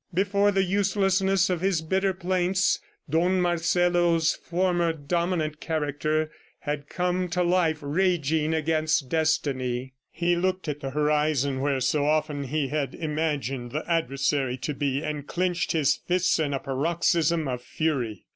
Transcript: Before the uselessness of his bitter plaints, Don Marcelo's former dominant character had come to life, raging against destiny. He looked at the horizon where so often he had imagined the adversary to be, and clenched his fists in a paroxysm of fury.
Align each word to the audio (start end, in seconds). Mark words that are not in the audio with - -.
Before 0.15 0.51
the 0.51 0.63
uselessness 0.63 1.47
of 1.51 1.61
his 1.61 1.83
bitter 1.83 2.11
plaints, 2.11 2.79
Don 3.07 3.39
Marcelo's 3.39 4.33
former 4.33 4.93
dominant 4.93 5.59
character 5.59 6.31
had 6.61 6.89
come 6.89 7.27
to 7.29 7.43
life, 7.43 7.77
raging 7.83 8.51
against 8.51 9.09
destiny. 9.09 9.93
He 10.09 10.35
looked 10.35 10.67
at 10.67 10.79
the 10.79 10.89
horizon 10.89 11.59
where 11.61 11.79
so 11.81 12.03
often 12.07 12.45
he 12.45 12.69
had 12.69 12.95
imagined 12.95 13.73
the 13.73 13.87
adversary 13.87 14.57
to 14.57 14.73
be, 14.73 15.03
and 15.03 15.27
clenched 15.27 15.71
his 15.73 15.97
fists 15.97 16.39
in 16.39 16.51
a 16.51 16.59
paroxysm 16.59 17.47
of 17.47 17.61
fury. 17.61 18.25